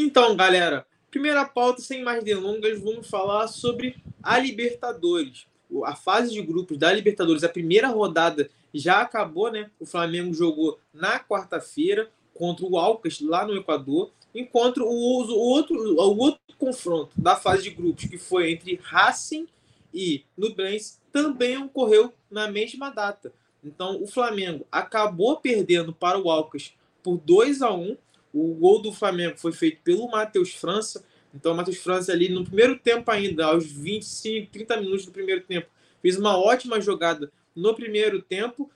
[0.00, 5.48] Então, galera, primeira pauta, sem mais delongas, vamos falar sobre a Libertadores.
[5.84, 9.68] A fase de grupos da Libertadores, a primeira rodada já acabou, né?
[9.80, 16.16] O Flamengo jogou na quarta-feira contra o Alcas, lá no Equador, enquanto o, outro, o
[16.16, 19.48] outro confronto da fase de grupos, que foi entre Racing
[19.92, 23.32] e Nublense, também ocorreu na mesma data.
[23.64, 26.72] Então, o Flamengo acabou perdendo para o Alcas
[27.02, 27.96] por 2 a 1
[28.32, 31.04] o gol do Flamengo foi feito pelo Matheus França.
[31.34, 35.42] Então, o Matheus França ali no primeiro tempo ainda, aos 25, 30 minutos do primeiro
[35.42, 35.68] tempo,
[36.00, 38.70] fez uma ótima jogada no primeiro tempo,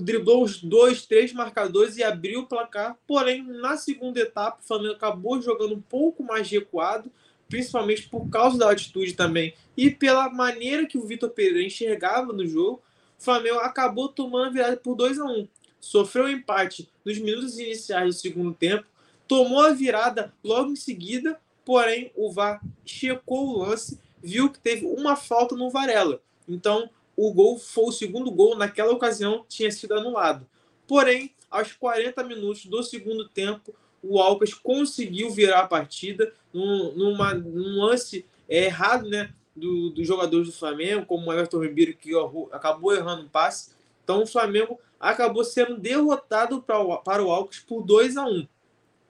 [0.00, 2.96] driblou os dois, três marcadores e abriu o placar.
[3.06, 7.10] Porém, na segunda etapa, o Flamengo acabou jogando um pouco mais recuado,
[7.48, 12.46] principalmente por causa da atitude também e pela maneira que o Vitor Pereira enxergava no
[12.46, 12.82] jogo.
[13.18, 15.48] O Flamengo acabou tomando a virada por 2 a 1
[15.82, 18.86] Sofreu um empate nos minutos iniciais do segundo tempo,
[19.26, 24.86] tomou a virada logo em seguida, porém o VAR checou o lance, viu que teve
[24.86, 26.20] uma falta no Varela.
[26.48, 30.46] Então, o gol foi o segundo gol naquela ocasião tinha sido anulado.
[30.86, 37.34] Porém, aos 40 minutos do segundo tempo, o Alcas conseguiu virar a partida num, numa,
[37.34, 42.10] num lance é, errado né, do, dos jogadores do Flamengo, como o Everton Ribeiro, que
[42.50, 43.70] acabou errando um passe.
[44.02, 48.48] Então, o Flamengo acabou sendo derrotado para, para o Alcas por 2 a 1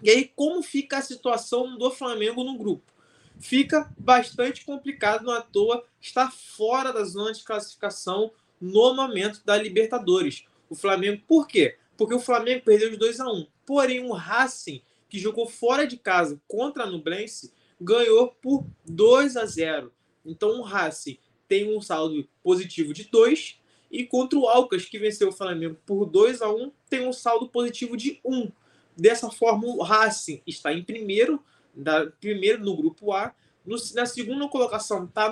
[0.03, 2.93] E aí, como fica a situação do Flamengo no grupo?
[3.39, 9.57] Fica bastante complicado, não à toa, estar fora da zona de classificação no momento da
[9.57, 10.45] Libertadores.
[10.69, 11.77] O Flamengo, por quê?
[11.97, 15.97] Porque o Flamengo perdeu de 2 a 1 Porém, o Racing, que jogou fora de
[15.97, 19.93] casa contra a Nublense, ganhou por 2 a 0
[20.25, 25.29] Então, o Racing tem um saldo positivo de 2 e contra o Alcas, que venceu
[25.29, 28.51] o Flamengo por 2 a 1 tem um saldo positivo de 1.
[28.97, 31.43] Dessa forma, o Racing está em primeiro,
[31.75, 33.35] da, primeiro no grupo A.
[33.65, 35.31] No, na segunda colocação está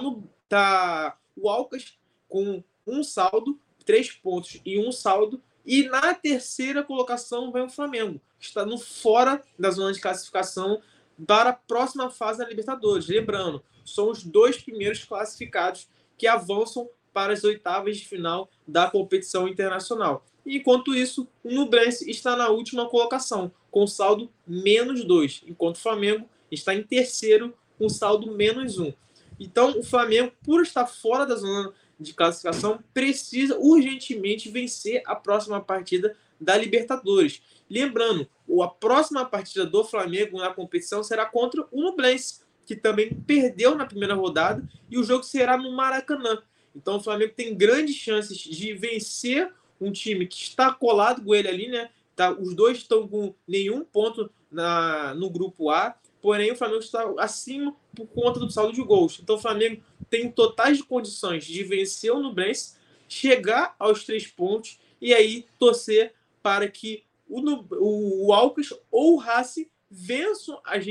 [0.48, 5.42] tá o Alcas com um saldo, três pontos e um saldo.
[5.64, 10.80] E na terceira colocação vem o Flamengo, que está no fora da zona de classificação
[11.26, 13.06] para a próxima fase da Libertadores.
[13.08, 19.48] Lembrando, são os dois primeiros classificados que avançam para as oitavas de final da competição
[19.48, 20.24] internacional.
[20.44, 26.28] Enquanto isso, o Nublense está na última colocação, com saldo menos 2, enquanto o Flamengo
[26.50, 28.84] está em terceiro, com saldo menos 1.
[28.84, 28.92] Um.
[29.38, 35.60] Então, o Flamengo, por estar fora da zona de classificação, precisa urgentemente vencer a próxima
[35.60, 37.42] partida da Libertadores.
[37.68, 38.28] Lembrando,
[38.62, 43.86] a próxima partida do Flamengo na competição será contra o Nublense, que também perdeu na
[43.86, 46.42] primeira rodada, e o jogo será no Maracanã.
[46.74, 51.48] Então o Flamengo tem grandes chances de vencer um time que está colado com ele
[51.48, 51.90] ali, né?
[52.14, 57.02] Tá, os dois estão com nenhum ponto na, no grupo A, porém o Flamengo está
[57.18, 59.18] acima por conta do saldo de gols.
[59.22, 62.74] Então o Flamengo tem totais condições de vencer o Nublense,
[63.08, 69.16] chegar aos três pontos e aí torcer para que o, o, o Alcas ou o
[69.16, 70.84] Racing vençam, as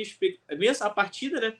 [0.58, 1.58] vençam a partida, né?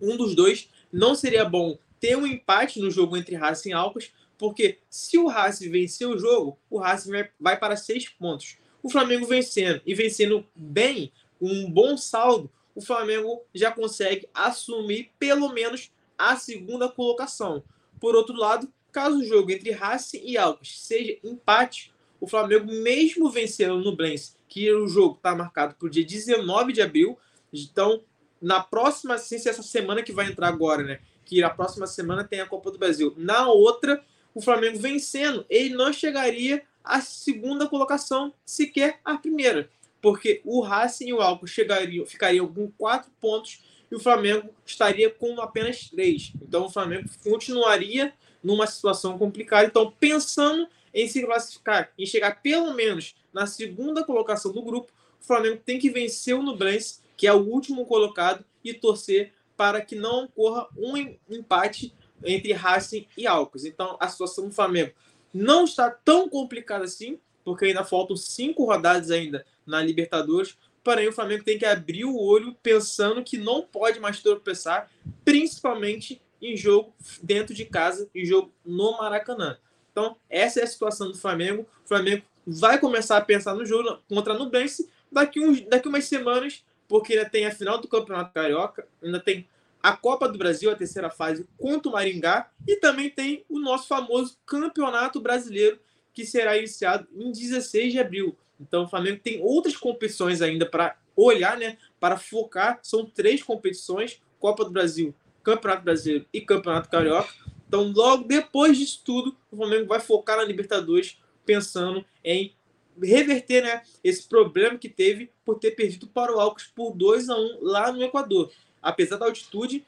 [0.00, 0.68] Um dos dois.
[0.92, 5.26] Não seria bom ter um empate no jogo entre Racing e Alcas, porque se o
[5.26, 8.56] Racing vencer o jogo, o Racing vai, vai para seis pontos.
[8.82, 15.52] O Flamengo vencendo e vencendo bem, um bom saldo, o Flamengo já consegue assumir pelo
[15.52, 17.62] menos a segunda colocação.
[18.00, 23.30] Por outro lado, caso o jogo entre Racing e Alcas seja empate, o Flamengo, mesmo
[23.30, 27.18] vencendo no Blense, que o jogo está marcado para o dia 19 de abril,
[27.52, 28.02] então
[28.40, 31.00] na próxima, ser essa semana que vai entrar agora, né?
[31.28, 33.12] que na próxima semana tem a Copa do Brasil.
[33.16, 34.02] Na outra,
[34.38, 39.68] o Flamengo vencendo, ele não chegaria à segunda colocação, sequer à primeira.
[40.00, 43.60] Porque o Racing e o Alco chegariam, ficariam com quatro pontos
[43.90, 46.32] e o Flamengo estaria com apenas três.
[46.40, 49.66] Então o Flamengo continuaria numa situação complicada.
[49.66, 55.24] Então, pensando em se classificar, em chegar pelo menos na segunda colocação do grupo, o
[55.26, 59.96] Flamengo tem que vencer o Nublense, que é o último colocado, e torcer para que
[59.96, 60.96] não ocorra um
[61.28, 61.92] empate
[62.24, 63.64] entre Racing e Alcas.
[63.64, 64.92] Então, a situação do Flamengo
[65.32, 70.56] não está tão complicada assim, porque ainda faltam cinco rodadas ainda na Libertadores.
[70.82, 74.90] Porém, o Flamengo tem que abrir o olho pensando que não pode mais tropeçar,
[75.24, 79.58] principalmente em jogo dentro de casa, em jogo no Maracanã.
[79.90, 81.66] Então, essa é a situação do Flamengo.
[81.84, 86.04] O Flamengo vai começar a pensar no jogo contra a Nubense daqui, uns, daqui umas
[86.04, 89.46] semanas porque ainda tem a final do Campeonato Carioca, ainda tem
[89.82, 93.86] a Copa do Brasil, a terceira fase, contra o Maringá, e também tem o nosso
[93.86, 95.78] famoso Campeonato Brasileiro,
[96.12, 98.36] que será iniciado em 16 de abril.
[98.60, 102.80] Então o Flamengo tem outras competições ainda para olhar, né, para focar.
[102.82, 107.32] São três competições: Copa do Brasil, Campeonato Brasileiro e Campeonato Carioca.
[107.66, 112.54] Então, logo depois disso tudo, o Flamengo vai focar na Libertadores, pensando em
[113.00, 117.36] reverter né, esse problema que teve por ter perdido para o Alcos por 2 a
[117.36, 118.50] 1 lá no Equador.
[118.82, 119.84] Apesar da altitude,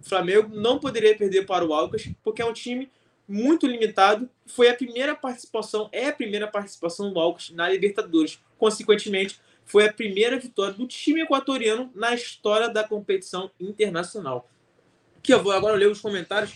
[0.00, 2.90] o Flamengo não poderia perder para o Alcas, porque é um time
[3.26, 4.28] muito limitado.
[4.46, 8.38] Foi a primeira participação, é a primeira participação do Alcas na Libertadores.
[8.58, 14.48] Consequentemente, foi a primeira vitória do time equatoriano na história da competição internacional.
[15.22, 16.52] Que eu vou agora ler os comentários.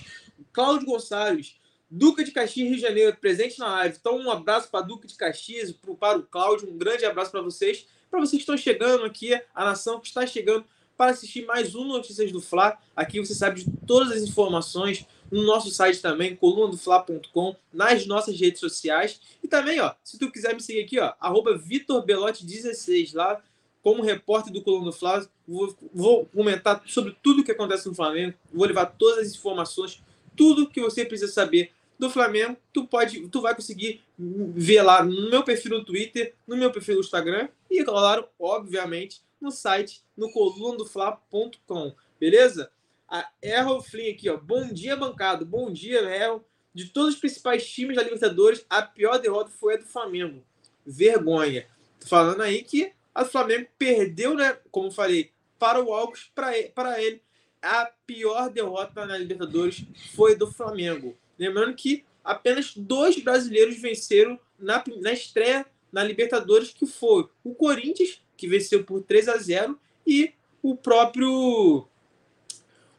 [0.52, 1.56] Cláudio Gonçalves,
[1.91, 3.96] Duca de Caxias, Rio de Janeiro, presente na live.
[3.99, 7.87] Então, um abraço para Duca de Caxias, para o Cláudio, um grande abraço para vocês.
[8.11, 10.67] Para vocês que estão chegando aqui, a nação que está chegando
[10.99, 12.77] para assistir mais um Notícias do Fla.
[12.97, 18.59] Aqui você sabe de todas as informações no nosso site também, colunadofla.com, nas nossas redes
[18.59, 19.21] sociais.
[19.43, 23.41] E também, ó, se tu quiser me seguir aqui, ó, arroba VitorBelotti16, lá
[23.81, 27.94] como repórter do Coluna do Fla, vou, vou comentar sobre tudo o que acontece no
[27.94, 30.03] Flamengo, vou levar todas as informações,
[30.37, 35.31] tudo que você precisa saber do Flamengo, tu pode, tu vai conseguir ver lá no
[35.31, 40.31] meu perfil no Twitter, no meu perfil no Instagram e, claro, obviamente, no site no
[40.32, 42.70] colunadofla.com, beleza?
[43.08, 44.37] A Errol Flynn aqui, ó.
[44.37, 45.46] Bom dia, bancado.
[45.46, 46.44] Bom dia, Errol.
[46.75, 50.44] De todos os principais times da Libertadores, a pior derrota foi a do Flamengo.
[50.87, 51.67] Vergonha.
[51.99, 54.58] Tô falando aí que a Flamengo perdeu, né?
[54.70, 57.23] Como falei, para o Alcos, para ele.
[57.61, 59.84] A pior derrota na Libertadores
[60.14, 61.17] foi do Flamengo.
[61.38, 68.23] Lembrando que apenas dois brasileiros venceram na, na estreia na Libertadores, que foi o Corinthians,
[68.38, 70.32] que venceu por 3 a 0, e
[70.62, 71.87] o próprio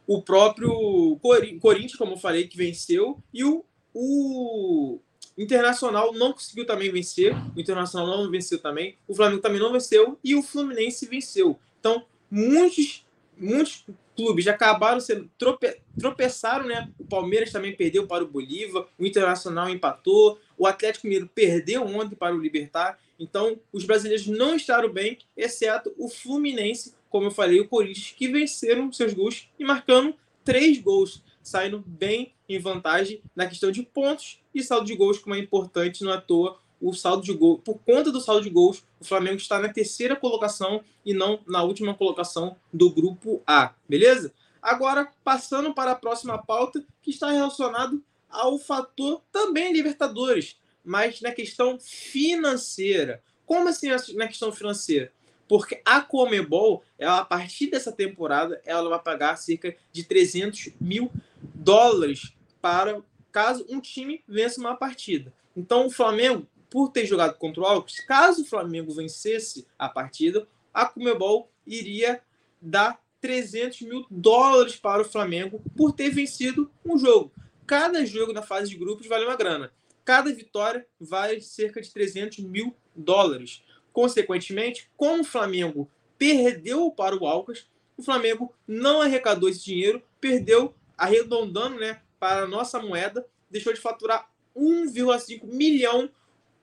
[0.06, 1.18] o próprio
[1.60, 3.64] Corinthians, como eu falei, que venceu, e o,
[3.94, 4.98] o
[5.38, 10.18] Internacional não conseguiu também vencer, o Internacional não venceu também, o Flamengo também não venceu,
[10.22, 11.58] e o Fluminense venceu.
[11.78, 13.06] Então, muitos,
[13.38, 13.84] muitos
[14.16, 16.90] clubes acabaram sendo trope, tropeçaram, né?
[16.98, 22.14] O Palmeiras também perdeu para o Bolívar, o Internacional empatou, o Atlético Mineiro perdeu ontem
[22.14, 22.98] para o Libertar.
[23.18, 28.28] Então, os brasileiros não estaram bem, exceto o Fluminense, como eu falei, o Corinthians, que
[28.28, 30.14] venceram seus gols e marcando
[30.44, 35.34] três gols, saindo bem em vantagem na questão de pontos e saldo de gols, como
[35.34, 37.58] é importante, não é à toa o saldo de gol.
[37.58, 41.62] Por conta do saldo de gols, o Flamengo está na terceira colocação e não na
[41.62, 44.30] última colocação do grupo A, beleza?
[44.60, 51.32] Agora, passando para a próxima pauta, que está relacionado ao fator também Libertadores, mas na
[51.32, 53.22] questão financeira.
[53.44, 55.12] Como assim na questão financeira?
[55.48, 61.10] Porque a Comebol, ela, a partir dessa temporada, ela vai pagar cerca de 300 mil
[61.42, 62.32] dólares
[62.62, 65.32] para caso um time vença uma partida.
[65.56, 70.46] Então, o Flamengo por ter jogado contra o Alves, caso o Flamengo vencesse a partida,
[70.72, 72.22] a Comebol iria
[72.62, 77.32] dar 300 mil dólares para o Flamengo por ter vencido um jogo.
[77.70, 79.72] Cada jogo na fase de grupos vale uma grana.
[80.04, 83.62] Cada vitória vale cerca de 300 mil dólares.
[83.92, 85.88] Consequentemente, como o Flamengo
[86.18, 92.48] perdeu para o Alcas, o Flamengo não arrecadou esse dinheiro, perdeu, arredondando né, para a
[92.48, 96.10] nossa moeda, deixou de faturar 1,5 milhão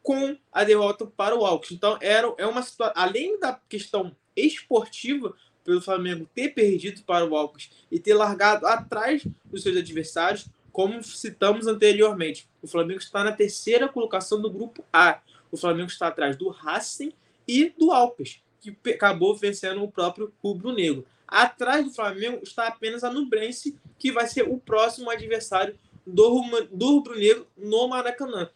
[0.04, 1.78] com a derrota para o Alckmin.
[1.78, 5.34] Então, era, é uma situação, além da questão esportiva,
[5.64, 11.02] pelo Flamengo ter perdido para o Alckmin e ter largado atrás dos seus adversários, como
[11.02, 12.48] citamos anteriormente.
[12.62, 15.22] O Flamengo está na terceira colocação do grupo A.
[15.52, 17.12] O Flamengo está atrás do Racing
[17.48, 21.04] e do Alpes, que acabou vencendo o próprio Rubro Negro.
[21.28, 26.86] Atrás do Flamengo está apenas a Nubrense, que vai ser o próximo adversário do, do
[26.92, 28.48] Rubro Negro no Maracanã.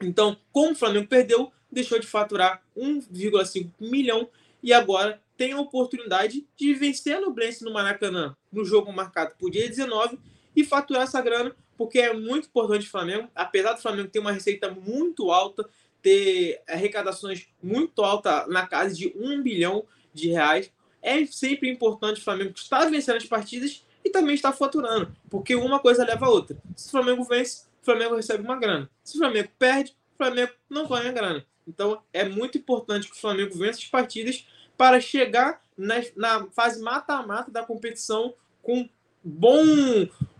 [0.00, 4.28] Então, como o Flamengo perdeu, deixou de faturar 1,5 milhão
[4.62, 9.50] e agora tem a oportunidade de vencer no Brence no Maracanã, no jogo marcado por
[9.50, 10.16] dia 19
[10.56, 14.32] e faturar essa grana, porque é muito importante o Flamengo, apesar do Flamengo ter uma
[14.32, 15.68] receita muito alta,
[16.02, 19.84] ter arrecadações muito altas na casa de 1 bilhão
[20.14, 20.72] de reais,
[21.02, 25.78] é sempre importante o Flamengo estar vencendo as partidas e também estar faturando, porque uma
[25.78, 26.56] coisa leva a outra.
[26.74, 28.90] Se o Flamengo vence, Flamengo recebe uma grana.
[29.04, 31.44] Se o Flamengo perde, o Flamengo não ganha grana.
[31.66, 34.46] Então é muito importante que o Flamengo vença as partidas
[34.76, 38.88] para chegar na, na fase mata-mata da competição com
[39.22, 39.62] bom,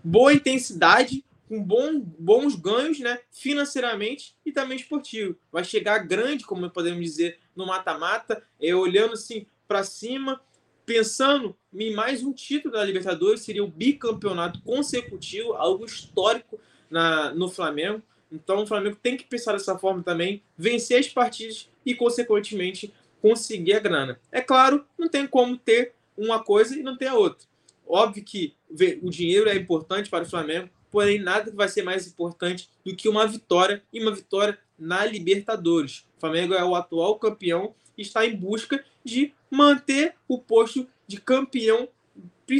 [0.06, 5.36] boa intensidade, com bom, bons ganhos né, financeiramente e também esportivo.
[5.50, 10.40] Vai chegar grande, como podemos dizer, no mata-mata, é, olhando assim para cima,
[10.84, 17.48] pensando em mais um título da Libertadores, seria o bicampeonato consecutivo, algo histórico na, no
[17.48, 18.00] Flamengo.
[18.30, 23.74] Então o Flamengo tem que pensar dessa forma também, vencer as partidas e, consequentemente, conseguir
[23.74, 24.20] a grana.
[24.30, 27.46] É claro, não tem como ter uma coisa e não ter a outra.
[27.86, 28.54] Óbvio que
[29.02, 33.08] o dinheiro é importante para o Flamengo, porém nada vai ser mais importante do que
[33.08, 36.04] uma vitória e uma vitória na Libertadores.
[36.16, 41.20] O Flamengo é o atual campeão e está em busca de manter o posto de
[41.20, 41.88] campeão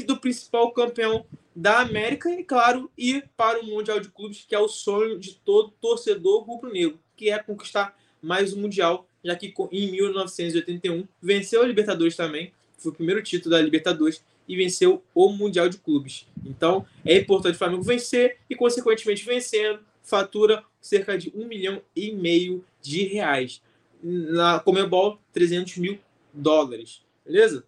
[0.07, 4.59] do principal campeão da América e, claro, ir para o Mundial de Clubes, que é
[4.59, 9.91] o sonho de todo torcedor rubro-negro, que é conquistar mais um Mundial, já que em
[9.93, 15.69] 1981 venceu a Libertadores também, foi o primeiro título da Libertadores e venceu o Mundial
[15.69, 16.27] de Clubes.
[16.45, 22.13] Então, é importante o Flamengo vencer e, consequentemente, vencendo, fatura cerca de um milhão e
[22.13, 23.61] meio de reais.
[24.03, 25.99] Na Comebol, 300 mil
[26.33, 27.03] dólares.
[27.25, 27.65] Beleza?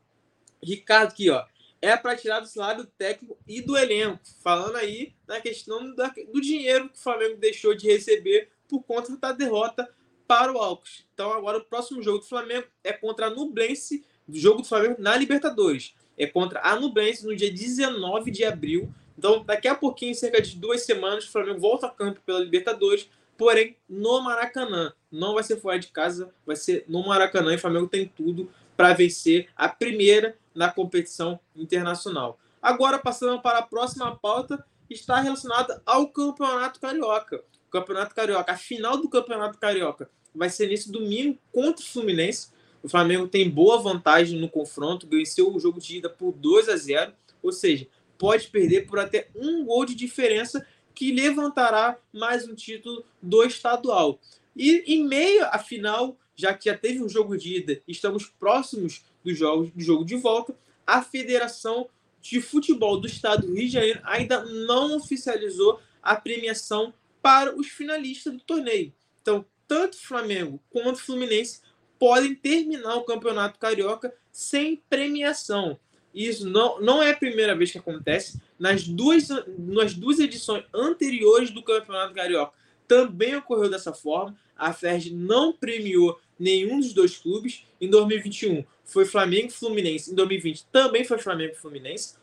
[0.62, 1.44] Ricardo aqui, ó
[1.80, 4.20] é para tirar do salário técnico e do elenco.
[4.42, 9.16] Falando aí na questão da, do dinheiro que o Flamengo deixou de receber por conta
[9.16, 9.88] da derrota
[10.26, 11.06] para o Alcos.
[11.14, 15.16] Então agora o próximo jogo do Flamengo é contra a Nublense, jogo do Flamengo na
[15.16, 15.94] Libertadores.
[16.18, 18.92] É contra a Nublense no dia 19 de abril.
[19.16, 23.08] Então daqui a pouquinho, cerca de duas semanas, o Flamengo volta a campo pela Libertadores,
[23.36, 24.92] porém no Maracanã.
[25.10, 28.50] Não vai ser fora de casa, vai ser no Maracanã e o Flamengo tem tudo
[28.76, 32.38] para vencer a primeira na competição internacional.
[32.60, 37.42] Agora, passando para a próxima pauta, está relacionada ao Campeonato Carioca.
[37.68, 42.50] O Campeonato Carioca, a final do Campeonato Carioca vai ser nesse domingo contra o Fluminense.
[42.82, 46.76] O Flamengo tem boa vantagem no confronto, venceu o jogo de ida por 2 a
[46.76, 52.54] 0, ou seja, pode perder por até um gol de diferença que levantará mais um
[52.54, 54.18] título do estadual.
[54.56, 59.04] E em meio à final, já que já teve um jogo de ida, estamos próximos
[59.24, 60.56] dos jogos do jogo de volta,
[60.86, 61.88] a Federação
[62.20, 66.92] de Futebol do Estado do Rio de Janeiro ainda não oficializou a premiação
[67.22, 68.92] para os finalistas do torneio.
[69.22, 71.60] Então, tanto Flamengo quanto Fluminense
[71.98, 75.78] podem terminar o Campeonato Carioca sem premiação.
[76.14, 78.40] Isso não, não é a primeira vez que acontece.
[78.58, 79.28] Nas duas,
[79.58, 82.52] nas duas edições anteriores do Campeonato Carioca
[82.86, 84.36] também ocorreu dessa forma.
[84.56, 87.64] A FERJ não premiou nenhum dos dois clubes.
[87.80, 90.10] Em 2021 foi Flamengo e Fluminense.
[90.10, 92.14] Em 2020 também foi Flamengo e Fluminense.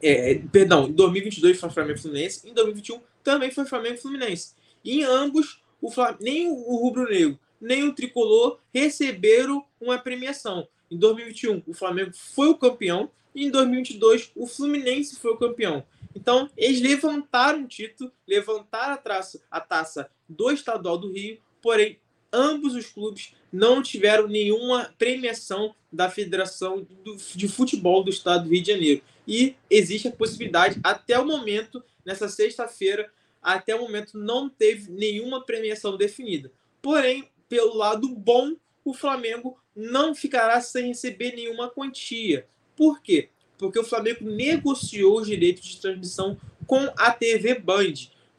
[0.00, 2.48] É, perdão, em 2022 foi Flamengo e Fluminense.
[2.48, 4.54] Em 2021 também foi Flamengo e Fluminense.
[4.84, 6.16] E em ambos, o Flam...
[6.20, 10.66] nem o rubro-negro, nem o tricolor receberam uma premiação.
[10.90, 13.10] Em 2021, o Flamengo foi o campeão.
[13.34, 15.84] E em 2022, o Fluminense foi o campeão.
[16.14, 21.98] Então, eles levantaram o título, levantaram a, traça, a taça do Estadual do Rio, porém
[22.30, 26.86] ambos os clubes não tiveram nenhuma premiação da Federação
[27.34, 29.02] de Futebol do Estado do Rio de Janeiro.
[29.26, 33.10] E existe a possibilidade, até o momento, nessa sexta-feira,
[33.42, 36.50] até o momento não teve nenhuma premiação definida.
[36.80, 42.46] Porém, pelo lado bom, o Flamengo não ficará sem receber nenhuma quantia.
[42.74, 43.28] Por quê?
[43.58, 47.92] Porque o Flamengo negociou os direitos de transmissão com a TV Band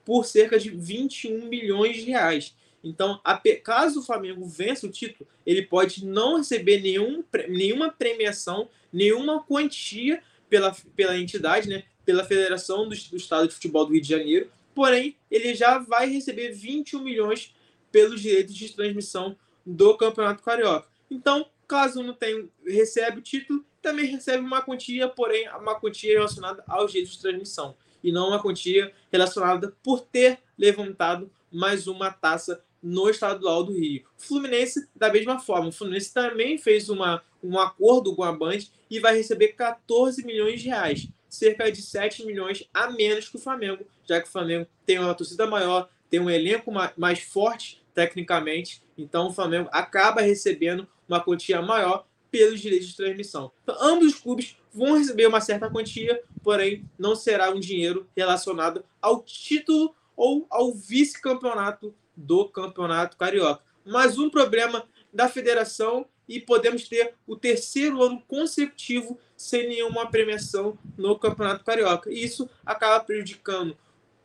[0.03, 2.55] por cerca de 21 milhões de reais.
[2.83, 3.21] Então,
[3.63, 10.23] caso o Flamengo vença o título, ele pode não receber nenhum, nenhuma premiação, nenhuma quantia
[10.49, 14.51] pela, pela entidade, né, pela Federação do, do Estado de Futebol do Rio de Janeiro,
[14.73, 17.53] porém, ele já vai receber 21 milhões
[17.93, 20.87] pelos direitos de transmissão do Campeonato Carioca.
[21.09, 26.63] Então, caso não tenha, recebe o título, também recebe uma quantia, porém, uma quantia relacionada
[26.67, 32.63] aos direitos de transmissão, e não uma quantia relacionada por ter levantado mais uma taça
[32.81, 34.03] no estadual do Rio.
[34.17, 38.59] Fluminense, da mesma forma, o Fluminense também fez uma, um acordo com a Band
[38.89, 43.39] e vai receber 14 milhões de reais, cerca de 7 milhões a menos que o
[43.39, 48.81] Flamengo, já que o Flamengo tem uma torcida maior, tem um elenco mais forte tecnicamente,
[48.97, 53.51] então o Flamengo acaba recebendo uma quantia maior pelos direitos de transmissão.
[53.63, 58.83] Então, ambos os clubes vão receber uma certa quantia, porém não será um dinheiro relacionado
[59.01, 63.63] ao título ou ao vice-campeonato do Campeonato Carioca.
[63.85, 64.83] Mas um problema
[65.13, 72.11] da federação e podemos ter o terceiro ano consecutivo sem nenhuma premiação no Campeonato Carioca.
[72.11, 73.77] E isso acaba prejudicando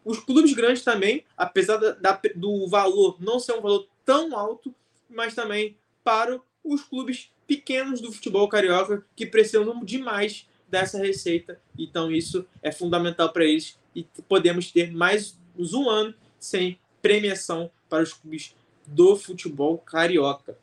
[0.09, 4.75] os clubes grandes também, apesar da, da, do valor não ser um valor tão alto,
[5.07, 11.61] mas também para os clubes pequenos do futebol carioca que precisam demais dessa receita.
[11.79, 18.03] Então isso é fundamental para eles e podemos ter mais um ano sem premiação para
[18.03, 20.59] os clubes do futebol carioca.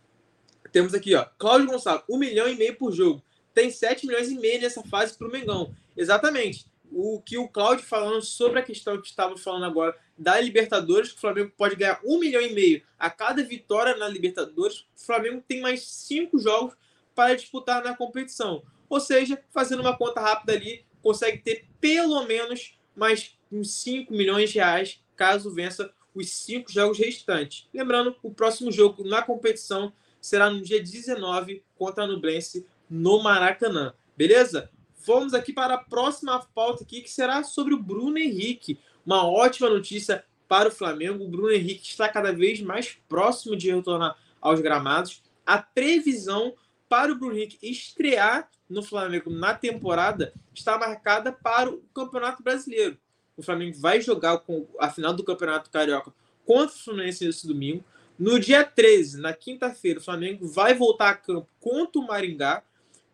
[0.71, 3.21] Temos aqui, ó, Cláudio Gonçalves, um milhão e meio por jogo.
[3.53, 5.71] Tem 7 milhões e meio nessa fase para o Mengão.
[5.95, 6.65] Exatamente.
[6.97, 11.17] O que o Cláudio falando sobre a questão que estávamos falando agora da Libertadores, que
[11.17, 14.87] o Flamengo pode ganhar um milhão e meio a cada vitória na Libertadores.
[14.95, 16.73] O Flamengo tem mais cinco jogos
[17.13, 18.63] para disputar na competição.
[18.87, 24.51] Ou seja, fazendo uma conta rápida ali, consegue ter pelo menos mais uns 5 milhões
[24.51, 27.67] de reais caso vença os cinco jogos restantes.
[27.73, 33.93] Lembrando, o próximo jogo na competição será no dia 19 contra a Nublense no Maracanã.
[34.15, 34.71] Beleza?
[35.05, 38.79] Vamos aqui para a próxima pauta aqui, que será sobre o Bruno Henrique.
[39.05, 41.23] Uma ótima notícia para o Flamengo.
[41.23, 45.21] O Bruno Henrique está cada vez mais próximo de retornar aos gramados.
[45.45, 46.55] A previsão
[46.89, 52.97] para o Bruno Henrique estrear no Flamengo na temporada está marcada para o Campeonato Brasileiro.
[53.37, 56.11] O Flamengo vai jogar com a final do Campeonato Carioca
[56.43, 57.83] contra o Fluminense nesse domingo.
[58.17, 62.63] No dia 13, na quinta-feira, o Flamengo vai voltar a campo contra o Maringá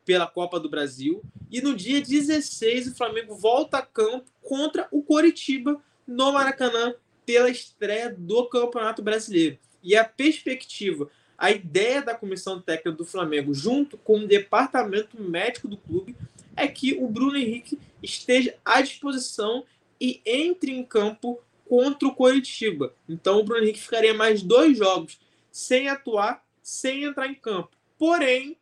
[0.05, 1.21] pela Copa do Brasil.
[1.49, 6.93] E no dia 16, o Flamengo volta a campo contra o Coritiba no Maracanã
[7.25, 9.57] pela estreia do Campeonato Brasileiro.
[9.83, 15.67] E a perspectiva, a ideia da comissão técnica do Flamengo, junto com o departamento médico
[15.67, 16.15] do clube,
[16.55, 19.63] é que o Bruno Henrique esteja à disposição
[19.99, 22.93] e entre em campo contra o Coritiba.
[23.07, 25.19] Então o Bruno Henrique ficaria mais dois jogos
[25.51, 27.69] sem atuar, sem entrar em campo.
[27.97, 28.57] Porém,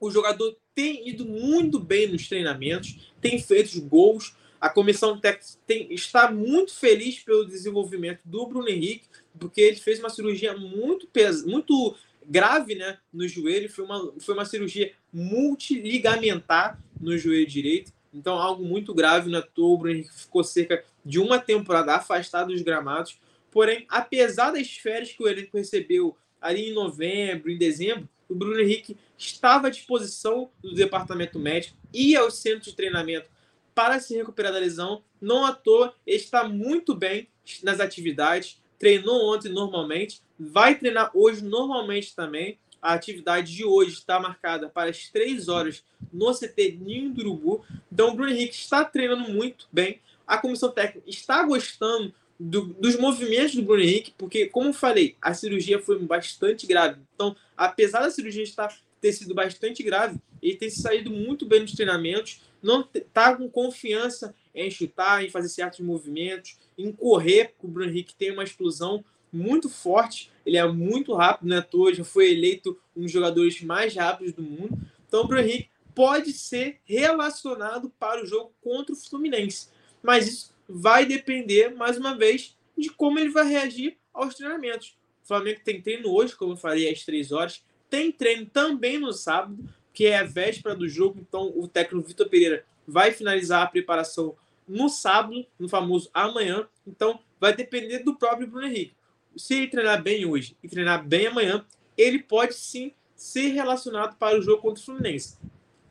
[0.00, 4.34] o jogador tem ido muito bem nos treinamentos, tem feito gols.
[4.58, 9.06] A comissão técnica tem, está muito feliz pelo desenvolvimento do Bruno Henrique,
[9.38, 11.94] porque ele fez uma cirurgia muito pes, muito
[12.26, 13.70] grave né, no joelho.
[13.70, 17.92] Foi uma, foi uma cirurgia multiligamentar no joelho direito.
[18.12, 19.74] Então, algo muito grave na toa.
[19.74, 23.18] O Bruno Henrique ficou cerca de uma temporada afastado dos gramados.
[23.50, 28.60] Porém, apesar das férias que o elenco recebeu ali em novembro, em dezembro, o Bruno
[28.60, 33.28] Henrique estava à disposição do departamento médico e aos centros de treinamento
[33.74, 35.02] para se recuperar da lesão.
[35.20, 37.28] Não à toa, está muito bem
[37.62, 42.58] nas atividades, treinou ontem normalmente, vai treinar hoje normalmente também.
[42.80, 47.64] A atividade de hoje está marcada para as 3 horas no CT Ninho do Urubu.
[47.92, 50.00] Então o Bruno Henrique está treinando muito bem.
[50.26, 55.34] A comissão técnica está gostando do, dos movimentos do Bruno Henrique, porque, como falei, a
[55.34, 56.98] cirurgia foi bastante grave.
[57.14, 61.72] Então, apesar da cirurgia estar, ter sido bastante grave, ele tem saído muito bem nos
[61.72, 67.68] treinamentos, não está com confiança em chutar, em fazer certos movimentos, em correr, porque o
[67.68, 71.64] Bruno Henrique tem uma explosão muito forte, ele é muito rápido, né?
[71.92, 74.78] Já foi eleito um dos jogadores mais rápidos do mundo.
[75.06, 79.68] Então o Bruno Henrique pode ser relacionado para o jogo contra o Fluminense.
[80.02, 84.96] Mas isso vai depender, mais uma vez, de como ele vai reagir aos treinamentos.
[85.22, 87.64] O Flamengo tem treino hoje, como eu falei, às três horas.
[87.88, 89.58] Tem treino também no sábado,
[89.92, 91.18] que é a véspera do jogo.
[91.20, 96.66] Então o técnico Vitor Pereira vai finalizar a preparação no sábado, no famoso amanhã.
[96.86, 98.94] Então vai depender do próprio Bruno Henrique
[99.36, 101.64] se ele treinar bem hoje e treinar bem amanhã,
[101.96, 105.36] ele pode sim ser relacionado para o jogo contra o Fluminense.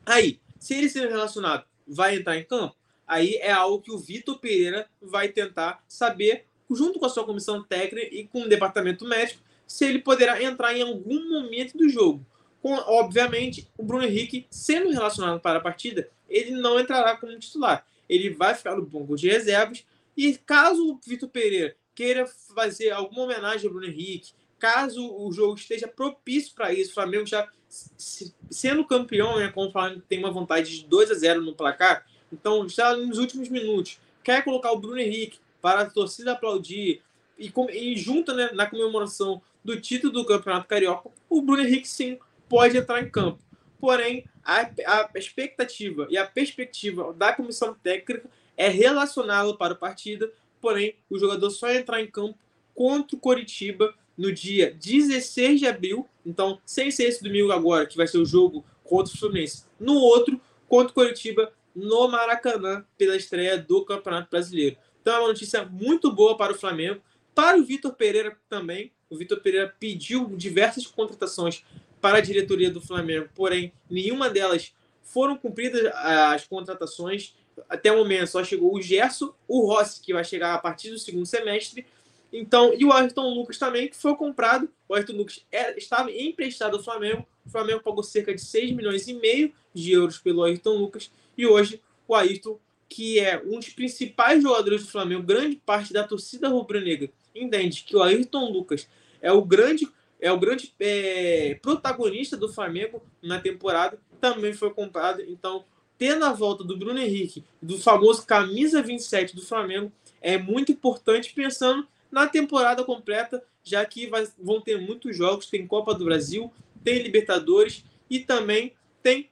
[0.04, 2.76] Aí, se ele ser relacionado, vai entrar em campo?
[3.10, 7.60] Aí é algo que o Vitor Pereira vai tentar saber, junto com a sua comissão
[7.60, 12.24] técnica e com o departamento médico, se ele poderá entrar em algum momento do jogo.
[12.62, 17.84] Com, obviamente, o Bruno Henrique, sendo relacionado para a partida, ele não entrará como titular.
[18.08, 19.84] Ele vai ficar no banco de reservas.
[20.16, 25.56] E caso o Vitor Pereira queira fazer alguma homenagem ao Bruno Henrique, caso o jogo
[25.56, 30.30] esteja propício para isso, o Flamengo já sendo campeão, né, como o Flamengo tem uma
[30.30, 34.78] vontade de 2 a 0 no placar, então já nos últimos minutos quer colocar o
[34.78, 37.02] Bruno Henrique para a torcida aplaudir
[37.38, 42.18] e, e junto né, na comemoração do título do Campeonato Carioca, o Bruno Henrique sim
[42.48, 43.38] pode entrar em campo.
[43.78, 50.30] Porém, a, a expectativa e a perspectiva da comissão técnica é relacioná-lo para a partida.
[50.60, 52.38] Porém o jogador só entrar em campo
[52.74, 57.96] contra o Coritiba no dia 16 de abril, então sem ser esse domingo agora, que
[57.96, 60.38] vai ser o jogo contra o Fluminense, no outro,
[60.68, 64.76] contra o Coritiba, no Maracanã, pela estreia do Campeonato Brasileiro.
[65.00, 67.00] Então é uma notícia muito boa para o Flamengo,
[67.34, 68.92] para o Vitor Pereira também.
[69.08, 71.64] O Vitor Pereira pediu diversas contratações
[72.00, 77.34] para a diretoria do Flamengo, porém nenhuma delas foram cumpridas as contratações
[77.68, 80.98] até o momento só chegou o Gerson, o Rossi, que vai chegar a partir do
[80.98, 81.86] segundo semestre.
[82.32, 84.70] Então, e o Ayrton Lucas também, que foi comprado.
[84.88, 87.26] O Ayrton Lucas era, estava emprestado ao Flamengo.
[87.44, 91.10] O Flamengo pagou cerca de 6 milhões e meio de euros pelo Ayrton Lucas.
[91.36, 96.04] E hoje, o Ayrton, que é um dos principais jogadores do Flamengo, grande parte da
[96.04, 98.88] torcida rubro-negra, entende que o Ayrton Lucas
[99.22, 99.88] é o grande,
[100.20, 105.22] é o grande é, protagonista do Flamengo na temporada, também foi comprado.
[105.22, 105.64] Então,
[105.96, 111.32] tendo a volta do Bruno Henrique, do famoso camisa 27 do Flamengo, é muito importante
[111.32, 116.52] pensando na temporada completa, já que vai, vão ter muitos jogos, tem Copa do Brasil,
[116.82, 119.29] tem Libertadores e também tem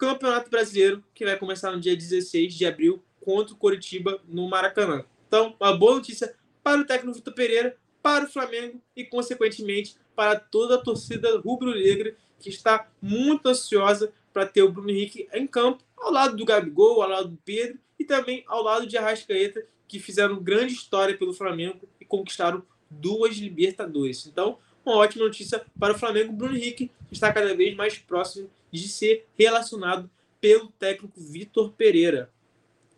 [0.00, 5.04] Campeonato Brasileiro, que vai começar no dia 16 de abril contra o Coritiba no Maracanã.
[5.28, 10.40] Então, uma boa notícia para o técnico Vitor Pereira, para o Flamengo e, consequentemente, para
[10.40, 15.84] toda a torcida rubro-negra que está muito ansiosa para ter o Bruno Henrique em campo,
[15.98, 19.98] ao lado do Gabigol, ao lado do Pedro e também ao lado de Arrascaeta, que
[19.98, 24.26] fizeram grande história pelo Flamengo e conquistaram duas Libertadores.
[24.26, 26.32] Então, uma ótima notícia para o Flamengo.
[26.32, 32.32] Bruno Henrique está cada vez mais próximo de ser relacionado pelo técnico Vitor Pereira.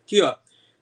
[0.04, 0.36] Aqui, ó.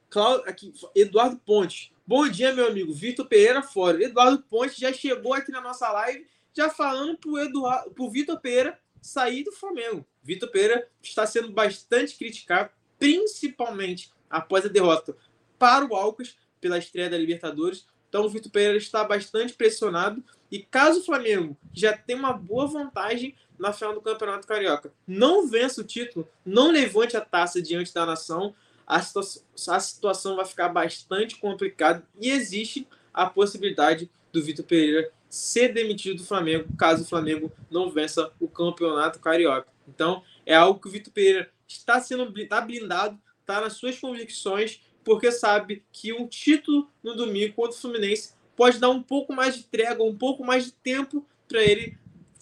[0.08, 1.92] Cláudio, aqui, Eduardo Ponte.
[2.06, 2.92] Bom dia, meu amigo.
[2.92, 4.02] Vitor Pereira fora.
[4.02, 9.44] Eduardo Ponte já chegou aqui na nossa live, já falando para o Vitor Pereira sair
[9.44, 10.04] do Flamengo.
[10.22, 15.16] Vitor Pereira está sendo bastante criticado, principalmente após a derrota
[15.58, 17.86] para o Alcas pela estreia da Libertadores.
[18.08, 22.66] Então o Vitor Pereira está bastante pressionado e caso o Flamengo já tenha uma boa
[22.66, 27.92] vantagem na final do Campeonato Carioca, não vença o título, não levante a taça diante
[27.92, 28.54] da nação,
[28.86, 35.12] a situação, a situação vai ficar bastante complicada e existe a possibilidade do Vitor Pereira
[35.28, 39.68] ser demitido do Flamengo caso o Flamengo não vença o Campeonato Carioca.
[39.86, 44.80] Então, é algo que o Vitor Pereira está sendo tá blindado, está nas suas convicções,
[45.04, 49.56] porque sabe que um título no domingo contra o Fluminense pode dar um pouco mais
[49.56, 51.96] de trégua, um pouco mais de tempo para ele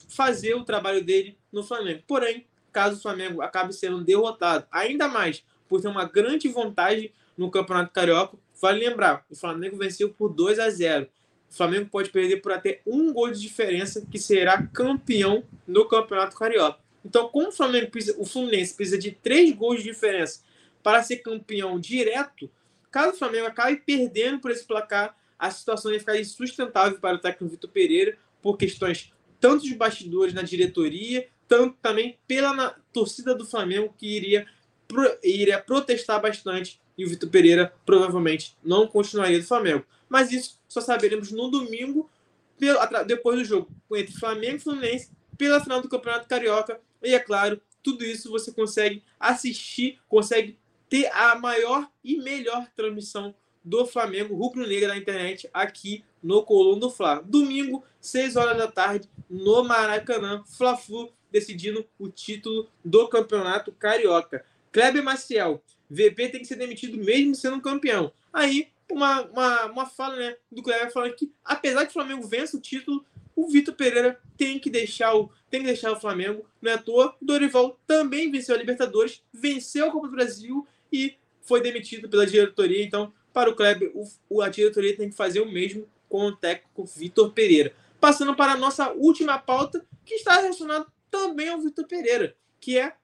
[0.09, 2.03] fazer o trabalho dele no Flamengo.
[2.07, 7.51] Porém, caso o Flamengo acabe sendo derrotado, ainda mais por ter uma grande vantagem no
[7.51, 8.37] Campeonato Carioca.
[8.61, 11.07] Vale lembrar, o Flamengo venceu por 2 a 0.
[11.51, 16.37] O Flamengo pode perder por até um gol de diferença, que será campeão no Campeonato
[16.37, 16.81] Carioca.
[17.05, 20.42] Então, como o, Flamengo precisa, o Fluminense precisa de três gols de diferença
[20.83, 22.51] para ser campeão direto,
[22.90, 27.18] caso o Flamengo acabe perdendo por esse placar, a situação ia ficar insustentável para o
[27.18, 33.46] técnico Vitor Pereira, por questões tanto de bastidores na diretoria, tanto também pela torcida do
[33.46, 34.46] Flamengo, que iria
[34.87, 39.85] pro, iria protestar bastante e o Vitor Pereira provavelmente não continuaria do Flamengo.
[40.09, 42.11] Mas isso só saberemos no domingo,
[42.59, 46.81] pelo, depois do jogo entre Flamengo e Fluminense, pela final do Campeonato Carioca.
[47.03, 53.35] E é claro, tudo isso você consegue assistir, consegue ter a maior e melhor transmissão
[53.62, 57.22] do Flamengo rubro-negra na internet aqui no Coluna do Fla.
[57.24, 64.44] Domingo, 6 horas da tarde, no Maracanã, Fla-Flu decidindo o título do Campeonato Carioca.
[64.72, 68.12] Kleber Maciel, VP tem que ser demitido mesmo sendo campeão.
[68.32, 72.56] Aí, uma, uma, uma fala né, do Kleber falando que, apesar que o Flamengo vença
[72.56, 76.44] o título, o Vitor Pereira tem que deixar o, tem que deixar o Flamengo.
[76.61, 81.16] Não é à toa, Dorival também venceu a Libertadores, venceu a Copa do Brasil e
[81.42, 82.82] foi demitido pela diretoria.
[82.82, 83.92] Então, para o Kleber,
[84.28, 87.72] o, a diretoria tem que fazer o mesmo com o técnico Vitor Pereira.
[88.00, 92.94] Passando para a nossa última pauta, que está relacionada também ao Vitor Pereira, que é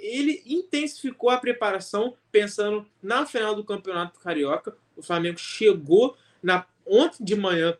[0.00, 4.76] ele intensificou a preparação pensando na final do Campeonato Carioca.
[4.96, 7.76] O Flamengo chegou na ontem de manhã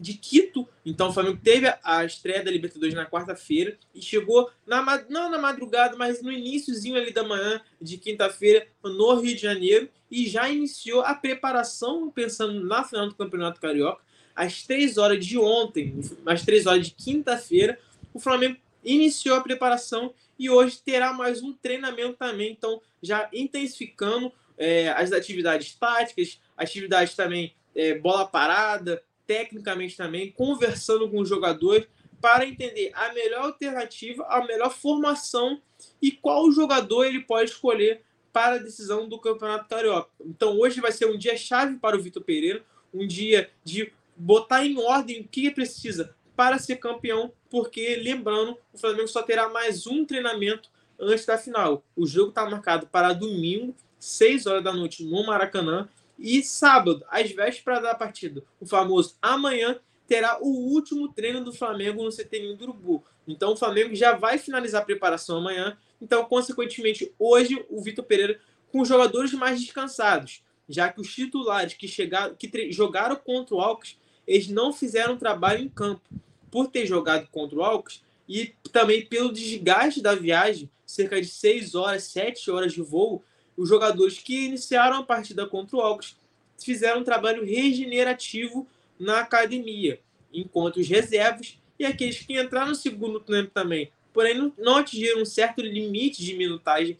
[0.00, 4.82] de Quito, então o Flamengo teve a estreia da Libertadores na quarta-feira e chegou na
[5.08, 9.88] não na madrugada, mas no iníciozinho ali da manhã de quinta-feira no Rio de Janeiro
[10.10, 14.02] e já iniciou a preparação pensando na final do Campeonato Carioca.
[14.34, 17.78] Às três horas de ontem, às três horas de quinta-feira,
[18.12, 24.32] o Flamengo iniciou a preparação e hoje terá mais um treinamento também, então já intensificando
[24.58, 31.86] é, as atividades táticas, atividades também é, bola parada, tecnicamente também, conversando com os jogadores
[32.20, 35.60] para entender a melhor alternativa, a melhor formação
[36.00, 40.10] e qual jogador ele pode escolher para a decisão do Campeonato Carioca.
[40.24, 42.64] Então hoje vai ser um dia chave para o Vitor Pereira,
[42.94, 48.78] um dia de botar em ordem o que precisa para ser campeão, porque, lembrando, o
[48.78, 51.84] Flamengo só terá mais um treinamento antes da final.
[51.94, 55.88] O jogo está marcado para domingo, 6 horas da noite, no Maracanã.
[56.18, 62.02] E sábado, às vésperas da partida, o famoso amanhã, terá o último treino do Flamengo
[62.02, 63.04] no CT do Urubu.
[63.26, 65.76] Então o Flamengo já vai finalizar a preparação amanhã.
[66.00, 68.38] Então, consequentemente, hoje o Vitor Pereira
[68.70, 73.60] com os jogadores mais descansados, já que os titulares que chegaram, que jogaram contra o
[73.60, 76.02] Alcas eles não fizeram trabalho em campo.
[76.50, 81.74] Por ter jogado contra o Alcas e também pelo desgaste da viagem, cerca de 6
[81.74, 83.22] horas, 7 horas de voo,
[83.56, 86.16] os jogadores que iniciaram a partida contra o Alcas
[86.58, 88.66] fizeram um trabalho regenerativo
[88.98, 90.00] na academia,
[90.32, 95.24] enquanto os reservas e aqueles que entraram no segundo tempo também, porém não atingiram um
[95.24, 96.98] certo limite de minutagem,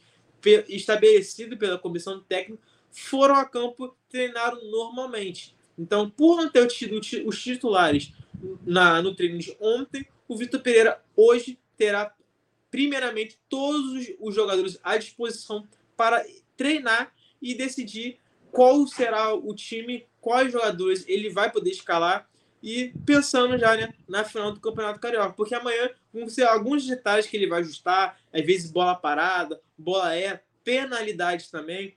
[0.68, 5.54] estabelecido pela comissão técnica, foram a campo treinaram normalmente.
[5.78, 8.12] Então, por não ter tido os titulares
[8.64, 12.14] na, no treino de ontem, o Vitor Pereira hoje terá,
[12.70, 16.24] primeiramente, todos os jogadores à disposição para
[16.56, 18.18] treinar e decidir
[18.50, 22.28] qual será o time, quais jogadores ele vai poder escalar
[22.62, 27.26] e pensando já né, na final do Campeonato Carioca, porque amanhã vão ser alguns detalhes
[27.26, 31.96] que ele vai ajustar, às vezes bola parada, bola é, penalidades também.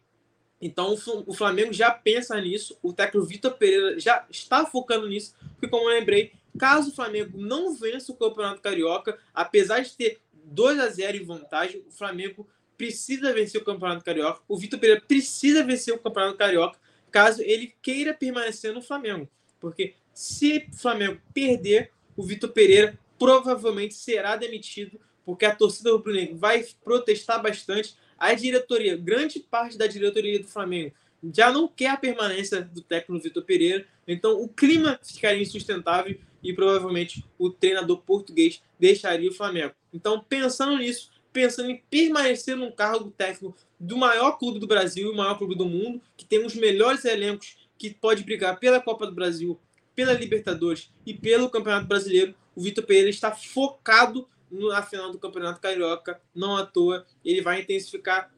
[0.66, 0.98] Então
[1.28, 5.88] o Flamengo já pensa nisso, o técnico Vitor Pereira já está focando nisso, porque como
[5.88, 10.88] eu lembrei, caso o Flamengo não vença o Campeonato Carioca, apesar de ter 2 a
[10.88, 15.94] 0 em vantagem, o Flamengo precisa vencer o Campeonato Carioca, o Vitor Pereira precisa vencer
[15.94, 16.80] o Campeonato Carioca,
[17.12, 19.30] caso ele queira permanecer no Flamengo.
[19.60, 26.36] Porque se o Flamengo perder, o Vitor Pereira provavelmente será demitido, porque a torcida rubro-negra
[26.36, 27.96] vai protestar bastante.
[28.18, 30.94] A diretoria, grande parte da diretoria do Flamengo,
[31.34, 33.86] já não quer a permanência do técnico Vitor Pereira.
[34.08, 39.74] Então o clima ficaria insustentável e provavelmente o treinador português deixaria o Flamengo.
[39.92, 45.16] Então, pensando nisso, pensando em permanecer num cargo técnico do maior clube do Brasil e
[45.16, 49.14] maior clube do mundo, que tem os melhores elencos, que pode brigar pela Copa do
[49.14, 49.60] Brasil,
[49.96, 55.60] pela Libertadores e pelo Campeonato Brasileiro, o Vitor Pereira está focado na final do Campeonato
[55.60, 57.06] Carioca, não à toa.
[57.24, 58.32] Ele vai intensificar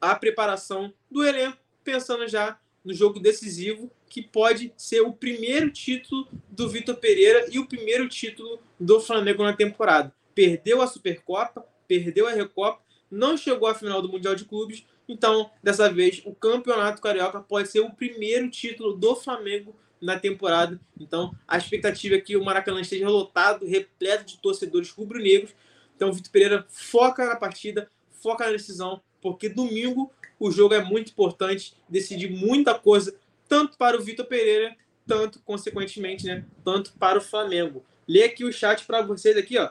[0.00, 6.26] a preparação do elenco, pensando já no jogo decisivo, que pode ser o primeiro título
[6.50, 10.12] do Vitor Pereira e o primeiro título do Flamengo na temporada.
[10.34, 14.84] Perdeu a Supercopa, perdeu a Recopa, não chegou à final do Mundial de Clubes.
[15.08, 20.80] Então, dessa vez, o Campeonato Carioca pode ser o primeiro título do Flamengo na temporada.
[21.00, 25.54] Então, a expectativa é que o Maracanã esteja lotado, repleto de torcedores rubro-negros.
[25.96, 31.12] Então, Vitor Pereira foca na partida, foca na decisão, porque domingo o jogo é muito
[31.12, 33.14] importante, decide muita coisa,
[33.48, 37.84] tanto para o Vitor Pereira, tanto, consequentemente, né, tanto para o Flamengo.
[38.08, 39.70] Lê aqui o chat para vocês aqui, ó.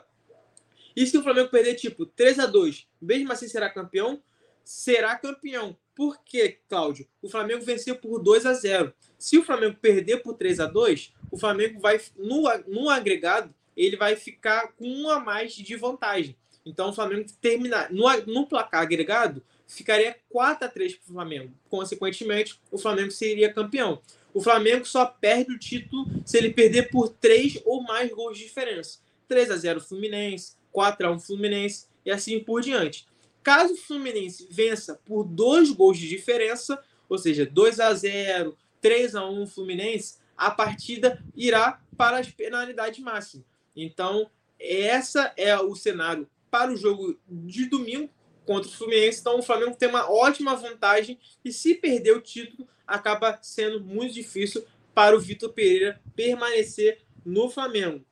[0.96, 4.22] E se o Flamengo perder, tipo, 3 a 2 mesmo assim será campeão?
[4.62, 5.76] Será campeão.
[5.94, 7.06] Por quê, Cláudio?
[7.20, 11.12] O Flamengo venceu por 2 a 0 Se o Flamengo perder por 3 a 2
[11.30, 16.36] o Flamengo vai, no, no agregado, ele vai ficar com um a mais de vantagem.
[16.64, 21.52] Então, o Flamengo terminar no, no placar agregado, ficaria 4 a 3 para o Flamengo.
[21.68, 24.00] Consequentemente, o Flamengo seria campeão.
[24.34, 28.44] O Flamengo só perde o título se ele perder por 3 ou mais gols de
[28.44, 29.00] diferença.
[29.26, 33.06] 3 a 0 Fluminense, 4 a 1 Fluminense e assim por diante.
[33.42, 39.14] Caso o Fluminense vença por dois gols de diferença, ou seja, 2 a 0, 3
[39.14, 43.46] a 1 Fluminense, a partida irá para as penalidades máximas.
[43.76, 48.10] Então, essa é o cenário para o jogo de domingo
[48.44, 49.20] contra o Fluminense.
[49.20, 54.14] Então, o Flamengo tem uma ótima vantagem e se perder o título, acaba sendo muito
[54.14, 58.04] difícil para o Vitor Pereira permanecer no Flamengo.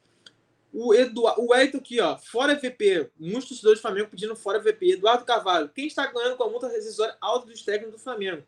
[0.73, 3.11] O, Eduardo, o Elton aqui, ó, fora VP.
[3.19, 4.93] Muitos torcedores do Flamengo pedindo fora VP.
[4.93, 8.43] Eduardo Carvalho, quem está ganhando com a multa rescisória alta dos técnicos do Flamengo?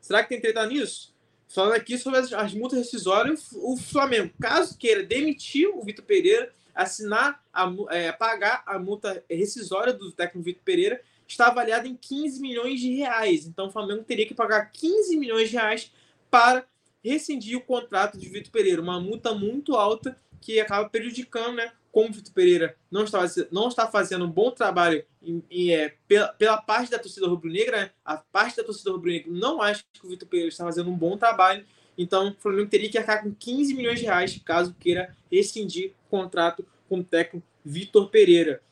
[0.00, 1.14] Será que tem treta nisso?
[1.48, 6.52] Falando aqui sobre as, as multas rescisórias, o Flamengo, caso queira demitir o Vitor Pereira,
[6.74, 12.40] assinar, a, é, pagar a multa rescisória do técnico Vitor Pereira, está avaliada em 15
[12.40, 13.46] milhões de reais.
[13.46, 15.92] Então o Flamengo teria que pagar 15 milhões de reais
[16.30, 16.66] para
[17.02, 18.82] rescindir o contrato de Vitor Pereira.
[18.82, 21.72] Uma multa muito alta que acaba prejudicando, né?
[21.90, 25.94] Como o Vitor Pereira não está, não está fazendo um bom trabalho em, em, é,
[26.06, 27.90] pela, pela, parte da torcida rubro-negra, né?
[28.04, 31.16] a parte da torcida rubro-negra não acha que o Vitor Pereira está fazendo um bom
[31.16, 31.64] trabalho,
[31.96, 36.10] então o Flamengo teria que arcar com 15 milhões de reais caso queira rescindir o
[36.10, 38.62] contrato com o técnico Vitor Pereira.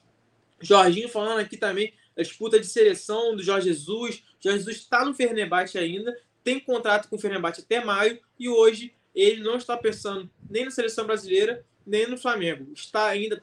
[0.60, 4.22] Jorginho falando aqui também da disputa de seleção do Jorge Jesus.
[4.40, 8.94] Jorge Jesus está no Fenerbahçe ainda, tem contrato com o Fenerbahçe até maio e hoje
[9.16, 12.70] ele não está pensando nem na seleção brasileira, nem no Flamengo.
[12.74, 13.42] Está ainda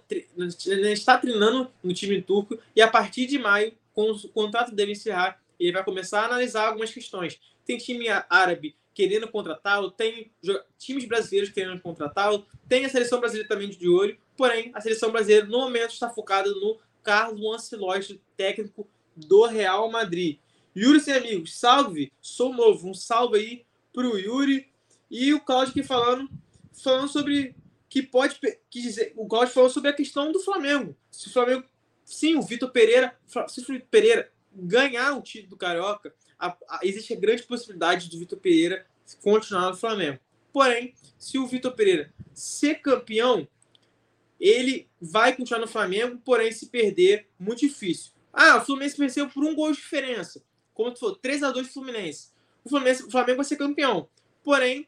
[0.92, 5.42] está treinando no time turco e a partir de maio, com o contrato dele encerrar,
[5.60, 7.40] ele vai começar a analisar algumas questões.
[7.66, 10.32] Tem time árabe querendo contratá-lo, tem
[10.78, 15.48] times brasileiros querendo contratá-lo, tem a seleção brasileira também de olho, porém a seleção brasileira
[15.48, 20.38] no momento está focada no Carlos Ancelotti, técnico do Real Madrid.
[20.76, 24.68] Yuri, sem amigos, salve, sou novo, um salve aí pro Yuri,
[25.16, 26.28] e o Claudio aqui falando,
[26.74, 27.56] falando sobre
[27.88, 30.98] que pode que dizer, o Claudio falou sobre a questão do Flamengo.
[31.12, 31.64] Se o Flamengo,
[32.04, 33.16] sim, o Vitor Pereira,
[33.48, 38.10] se o Vitor Pereira ganhar o título do Carioca, a, a, existe a grande possibilidade
[38.10, 38.88] do Vitor Pereira
[39.22, 40.18] continuar no Flamengo.
[40.52, 43.48] Porém, se o Vitor Pereira ser campeão,
[44.40, 48.14] ele vai continuar no Flamengo, porém, se perder, muito difícil.
[48.34, 50.44] Ah, o Fluminense venceu por um gol de diferença.
[50.74, 52.32] como tu falou, 3 a 2 Fluminense.
[52.64, 53.04] O, Fluminense.
[53.04, 54.10] o Flamengo vai ser campeão.
[54.44, 54.88] Porém,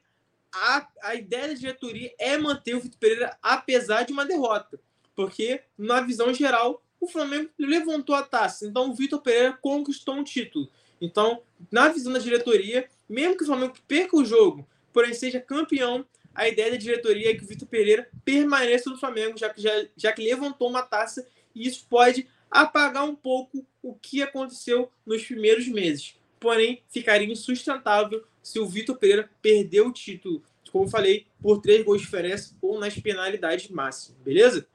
[0.56, 4.80] a, a ideia da diretoria é manter o Vitor Pereira apesar de uma derrota.
[5.16, 8.66] Porque, na visão geral, o Flamengo levantou a taça.
[8.66, 10.70] Então, o Vitor Pereira conquistou um título.
[11.00, 11.42] Então,
[11.72, 16.48] na visão da diretoria, mesmo que o Flamengo perca o jogo, porém seja campeão, a
[16.48, 20.12] ideia da diretoria é que o Vitor Pereira permaneça no Flamengo, já que, já, já
[20.12, 25.68] que levantou uma taça, e isso pode apagar um pouco o que aconteceu nos primeiros
[25.68, 26.16] meses.
[26.46, 32.02] Porém, ficaria insustentável se o Vitor Pereira perder o título, como falei, por três gols
[32.02, 34.68] de diferença ou nas penalidades máximas, beleza?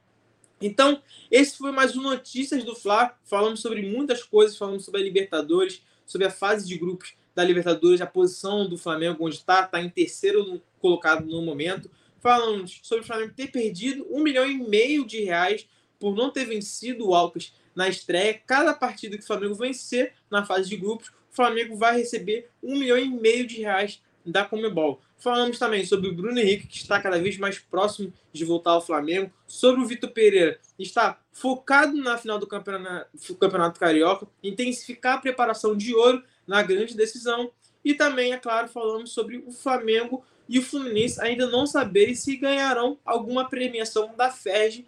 [0.59, 3.17] Então, esse foi mais um Notícias do Fla.
[3.23, 8.01] Falamos sobre muitas coisas, falamos sobre a Libertadores, sobre a fase de grupos da Libertadores,
[8.01, 11.89] a posição do Flamengo, onde está, está em terceiro colocado no momento.
[12.19, 15.65] Falamos sobre o Flamengo ter perdido um milhão e meio de reais
[15.97, 18.41] por não ter vencido o Alcas na estreia.
[18.45, 22.77] Cada partida que o Flamengo vencer na fase de grupos, o Flamengo vai receber um
[22.77, 25.01] milhão e meio de reais da Comebol.
[25.17, 28.85] Falamos também sobre o Bruno Henrique, que está cada vez mais próximo de voltar ao
[28.85, 29.31] Flamengo.
[29.47, 35.77] Sobre o Vitor Pereira, está focado na final do campeonato, campeonato Carioca, intensificar a preparação
[35.77, 37.51] de ouro na grande decisão.
[37.85, 42.35] E também, é claro, falamos sobre o Flamengo e o Fluminense ainda não saberem se
[42.35, 44.85] ganharão alguma premiação da FERJ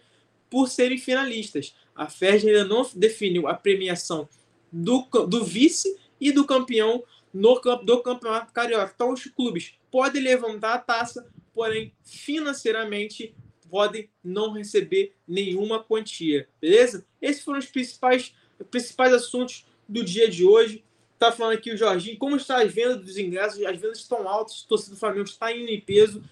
[0.50, 1.74] por serem finalistas.
[1.94, 4.28] A FERJ ainda não definiu a premiação
[4.70, 8.92] do, do vice e do campeão no do campeonato carioca.
[8.94, 13.34] Então os clubes podem levantar a taça, porém financeiramente
[13.68, 17.04] podem não receber nenhuma quantia, beleza?
[17.20, 18.32] Esses foram os principais,
[18.70, 20.84] principais assuntos do dia de hoje.
[21.18, 23.64] Tá falando aqui o Jorginho, como está as vendas dos ingressos?
[23.64, 26.22] As vendas estão altas, o torcedor do Flamengo está indo em peso,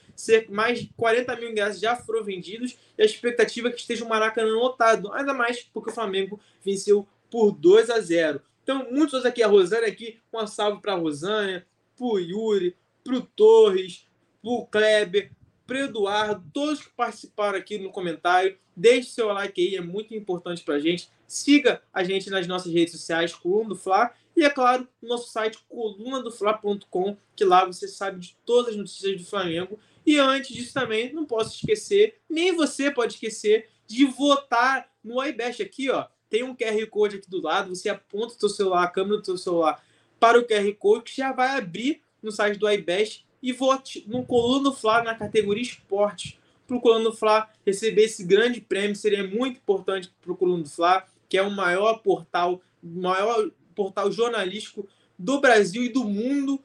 [0.50, 4.08] mais de 40 mil ingressos já foram vendidos e a expectativa é que esteja o
[4.08, 8.40] Maracanã lotado, ainda mais porque o Flamengo venceu por 2 a 0.
[8.62, 13.16] Então, muitos aqui, a Rosane aqui, uma salve para a Rosânia, para o Yuri, para
[13.16, 14.06] o Torres,
[14.40, 15.32] para o Kleber,
[15.66, 18.56] para Eduardo, todos que participaram aqui no comentário.
[18.74, 21.10] Deixe seu like aí, é muito importante para a gente.
[21.26, 24.12] Siga a gente nas nossas redes sociais, Coluna do Fla.
[24.36, 29.20] E, é claro, no nosso site, colunadofla.com, que lá você sabe de todas as notícias
[29.20, 29.78] do Flamengo.
[30.06, 35.62] E antes disso também, não posso esquecer, nem você pode esquecer, de votar no iBest
[35.62, 38.88] aqui, ó tem um QR Code aqui do lado, você aponta o seu celular, a
[38.88, 39.84] câmera do seu celular
[40.18, 44.24] para o QR Code, que já vai abrir no site do iBest e vote no
[44.24, 46.38] Coluna Fla na categoria esportes.
[46.66, 51.04] Para o Coluna Fla receber esse grande prêmio seria muito importante para o Coluna Fla,
[51.28, 56.58] que é o maior portal, maior portal jornalístico do Brasil e do mundo,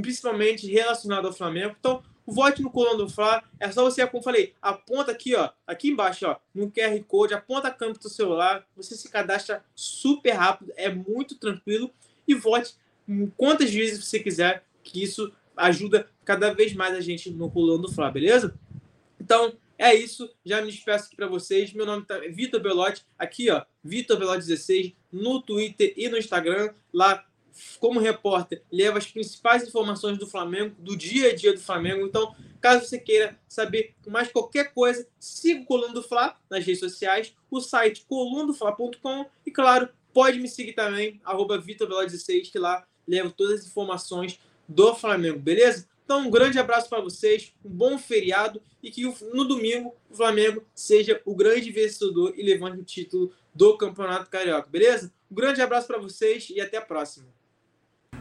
[0.00, 1.74] principalmente relacionado ao Flamengo.
[1.76, 3.42] Então, vote no Coluna do Fla.
[3.58, 7.68] É só você, como falei, aponta aqui, ó, aqui embaixo, ó, no QR Code, aponta
[7.68, 11.90] a câmera do celular, você se cadastra super rápido, é muito tranquilo
[12.26, 12.74] e vote
[13.36, 17.92] quantas vezes você quiser, que isso ajuda cada vez mais a gente no Coluna do
[17.92, 18.54] Fla, beleza?
[19.20, 21.72] Então, é isso, já me despeço aqui para vocês.
[21.72, 26.72] Meu nome é Vitor Belotti, aqui ó, Vitor Belotti 16 no Twitter e no Instagram.
[26.92, 27.24] Lá
[27.78, 32.06] como repórter, leva as principais informações do Flamengo, do dia a dia do Flamengo.
[32.06, 36.80] Então, caso você queira saber mais qualquer coisa, siga o Coluna do Fla nas redes
[36.80, 43.30] sociais, o site colundofla.com e, claro, pode me seguir também, arroba 16 que lá leva
[43.30, 45.88] todas as informações do Flamengo, beleza?
[46.04, 50.64] Então, um grande abraço para vocês, um bom feriado e que no domingo o Flamengo
[50.74, 55.12] seja o grande vencedor e levante o título do Campeonato Carioca, beleza?
[55.30, 57.26] Um grande abraço para vocês e até a próxima.